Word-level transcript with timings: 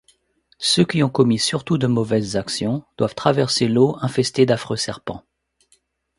Ceux 0.57 0.83
qui 0.83 1.03
ont 1.03 1.11
commis 1.11 1.37
surtout 1.37 1.77
de 1.77 1.85
mauvaises 1.85 2.35
actions 2.35 2.83
doivent 2.97 3.13
traverser 3.13 3.67
l'eau 3.67 3.99
infestée 4.01 4.47
d'affreux 4.47 4.75
serpents. 4.75 5.23